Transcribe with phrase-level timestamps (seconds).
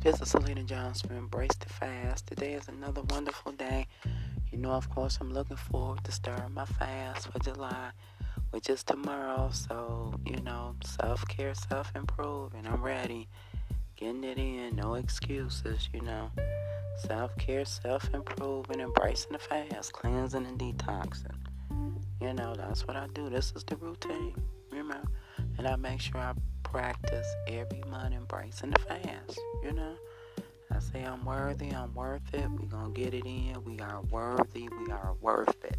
[0.00, 1.14] This is Selena Johnson.
[1.14, 2.26] Embrace the fast.
[2.26, 3.86] Today is another wonderful day.
[4.50, 7.90] You know, of course, I'm looking forward to starting my fast for July,
[8.48, 9.50] which is tomorrow.
[9.52, 12.66] So, you know, self care, self improvement.
[12.66, 13.28] I'm ready.
[13.96, 14.74] Getting it in.
[14.74, 16.30] No excuses, you know.
[17.06, 21.36] Self care, self improvement, embracing the fast, cleansing and detoxing.
[22.22, 23.28] You know, that's what I do.
[23.28, 24.34] This is the routine.
[24.72, 25.02] Know,
[25.60, 26.32] and I make sure I
[26.62, 29.38] practice every month embracing the fast.
[29.62, 29.94] You know,
[30.72, 32.50] I say I'm worthy, I'm worth it.
[32.52, 33.62] We gonna get it in.
[33.66, 34.70] We are worthy.
[34.70, 35.76] We are worth it.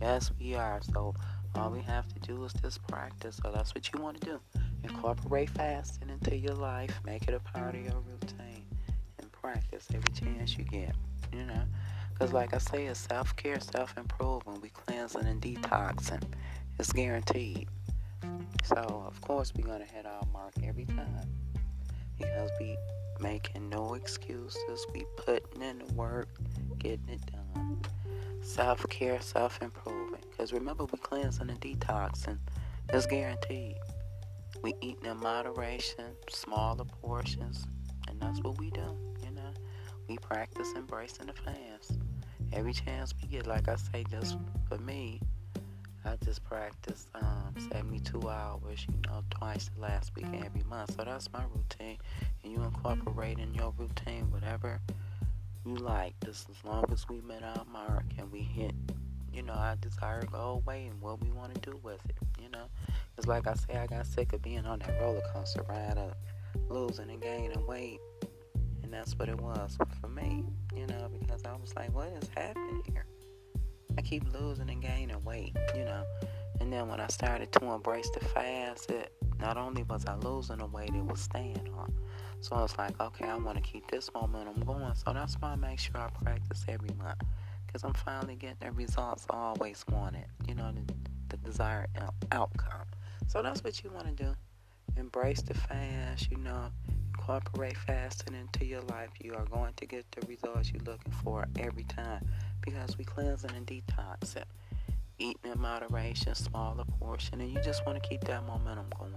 [0.00, 0.80] Yes, we are.
[0.94, 1.12] So
[1.56, 3.40] all we have to do is just practice.
[3.42, 4.40] So that's what you want to do.
[4.84, 7.00] Incorporate fasting into your life.
[7.04, 8.64] Make it a part of your routine
[9.18, 10.94] and practice every chance you get.
[11.32, 11.64] You know.
[12.12, 14.62] Because, like I say, it's self care, self improvement.
[14.62, 16.22] We cleansing and detoxing.
[16.78, 17.68] It's guaranteed.
[18.68, 21.26] So, of course, we're to hit our mark every time.
[22.18, 22.76] Because we
[23.18, 24.86] making no excuses.
[24.92, 26.28] We putting in the work,
[26.78, 27.80] getting it done.
[28.42, 30.22] Self care, self improvement.
[30.30, 32.36] Because remember, we cleansing and detoxing.
[32.90, 33.78] It's guaranteed.
[34.62, 37.66] We eating in moderation, smaller portions,
[38.06, 38.94] and that's what we do.
[39.24, 39.52] You know,
[40.08, 41.98] we practice embracing the fast
[42.52, 43.46] every chance we get.
[43.46, 44.36] Like I say, just
[44.68, 45.22] for me,
[46.24, 50.94] Just practice um, 72 hours, you know, twice the last week and every month.
[50.96, 51.98] So that's my routine.
[52.42, 54.80] And you incorporate in your routine whatever
[55.64, 58.74] you like, just as long as we met our mark and we hit,
[59.32, 62.48] you know, our desired goal way and what we want to do with it, you
[62.50, 62.66] know.
[63.14, 66.14] Because, like I say, I got sick of being on that roller coaster ride of
[66.68, 67.98] losing and gaining weight.
[68.82, 72.28] And that's what it was for me, you know, because I was like, what is
[72.34, 73.04] happening here?
[73.98, 76.04] I keep losing and gaining weight, you know.
[76.60, 80.58] And then when I started to embrace the fast, it not only was I losing
[80.58, 81.92] the weight, it was staying on.
[82.40, 84.94] So I was like, okay, I want to keep this momentum going.
[84.94, 87.22] So that's why I make sure I practice every month.
[87.66, 90.94] Because I'm finally getting the results I always wanted, you know, the,
[91.30, 91.88] the desired
[92.30, 92.86] outcome.
[93.26, 94.32] So that's what you want to do.
[94.96, 96.70] Embrace the fast, you know,
[97.18, 99.10] incorporate fasting into your life.
[99.20, 102.24] You are going to get the results you're looking for every time
[102.60, 104.44] because we cleansing and detoxing.
[105.18, 109.12] Eating in moderation, smaller portion, and you just want to keep that momentum going.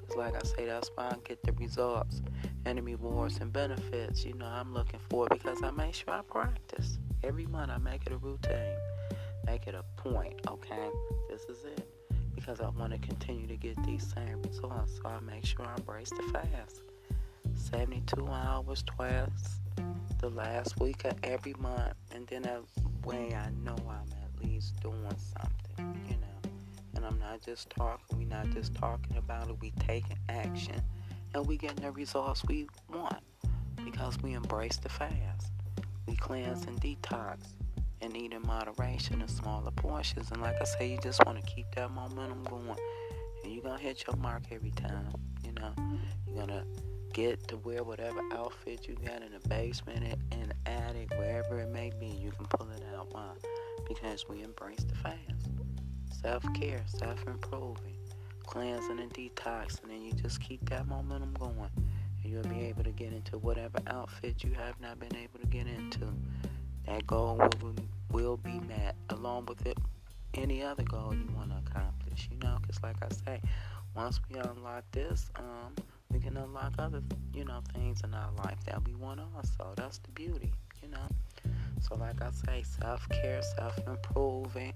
[0.00, 2.20] Because, like I say, that's why I get the results
[2.66, 4.24] and the rewards and benefits.
[4.24, 7.70] You know, I'm looking for because I make sure I practice every month.
[7.70, 8.76] I make it a routine,
[9.46, 10.40] make it a point.
[10.46, 10.88] Okay,
[11.30, 11.88] this is it
[12.34, 15.00] because I want to continue to get these same results.
[15.02, 16.82] So I make sure I embrace the fast.
[17.54, 19.59] 72 hours twice
[20.20, 22.60] the last week of every month, and then that
[23.04, 26.50] way I know I'm at least doing something, you know.
[26.94, 30.82] And I'm not just talking, we're not just talking about it, we taking action,
[31.32, 33.22] and we getting the results we want
[33.82, 35.52] because we embrace the fast.
[36.06, 37.38] We cleanse and detox
[38.02, 40.30] and eat in moderation in smaller portions.
[40.32, 42.76] And like I say, you just want to keep that momentum going.
[43.42, 45.08] And you're going to hit your mark every time.
[45.44, 45.72] You know,
[46.26, 46.64] you're going to
[47.20, 51.68] get to wear whatever outfit you got in the basement, in the attic, wherever it
[51.68, 52.06] may be.
[52.06, 53.08] You can pull it out.
[53.12, 53.32] Why?
[53.86, 55.50] Because we embrace the fast.
[56.10, 57.96] Self care, self improving,
[58.46, 61.70] cleansing and detoxing, and you just keep that momentum going.
[62.22, 65.46] And you'll be able to get into whatever outfit you have not been able to
[65.46, 66.06] get into.
[66.86, 67.74] That goal will,
[68.10, 69.76] will be met along with it,
[70.32, 73.42] any other goal you want to accomplish, you know, because like I say,
[73.94, 75.74] once we unlock this, um,
[76.12, 79.72] we can unlock other, you know, things in our life that we want also.
[79.76, 81.06] That's the beauty, you know.
[81.80, 84.74] So, like I say, self care, self improving,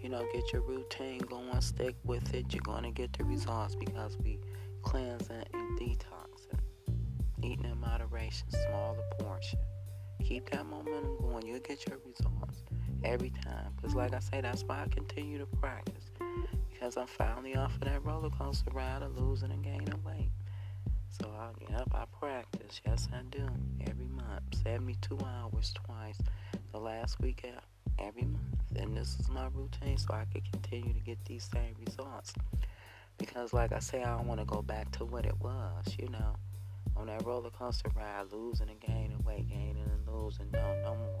[0.00, 2.52] you know, get your routine going, stick with it.
[2.52, 4.38] You're going to get the results because we
[4.82, 6.60] cleansing and detoxing,
[7.42, 9.58] eating in moderation, smaller portion.
[10.24, 11.46] Keep that momentum going.
[11.46, 12.62] You'll get your results
[13.04, 13.72] every time.
[13.76, 16.10] Because, like I say, that's why I continue to practice.
[16.70, 20.30] Because I'm finally off of that roller coaster ride of losing and gaining weight.
[21.20, 22.80] So, I, yep, I practice.
[22.86, 23.46] Yes, I do.
[23.86, 24.42] Every month.
[24.62, 26.18] 72 hours twice.
[26.72, 27.60] The last week uh,
[27.98, 28.42] every month.
[28.76, 32.34] And this is my routine so I can continue to get these same results.
[33.16, 36.08] Because, like I say, I don't want to go back to what it was, you
[36.10, 36.36] know,
[36.96, 40.50] on that roller coaster ride, losing and gaining weight, gaining and losing.
[40.52, 41.18] No, no more.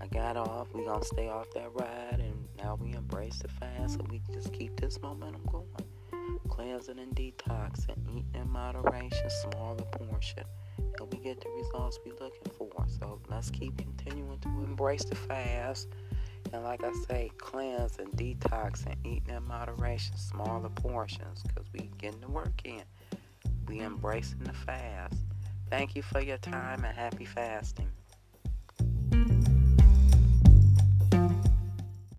[0.00, 0.68] I got off.
[0.74, 4.52] We gonna stay off that ride, and now we embrace the fast, so we just
[4.52, 5.66] keep this momentum going
[6.48, 10.44] cleansing and detoxing, eating in moderation, smaller portion,
[10.78, 12.70] and we get the results we're looking for.
[12.98, 15.88] So let's keep continuing to embrace the fast.
[16.52, 21.90] And like I say, cleanse and detox and eating in moderation, smaller portions, because we
[21.98, 22.82] getting the work in.
[23.66, 25.18] We embracing the fast
[25.70, 27.90] Thank you for your time and happy fasting.